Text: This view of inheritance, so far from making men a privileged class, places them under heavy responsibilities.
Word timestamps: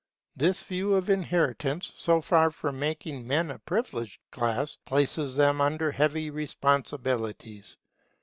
This 0.35 0.63
view 0.63 0.95
of 0.95 1.11
inheritance, 1.11 1.93
so 1.95 2.21
far 2.21 2.49
from 2.49 2.79
making 2.79 3.27
men 3.27 3.51
a 3.51 3.59
privileged 3.59 4.19
class, 4.31 4.79
places 4.83 5.35
them 5.35 5.61
under 5.61 5.91
heavy 5.91 6.31
responsibilities. 6.31 7.77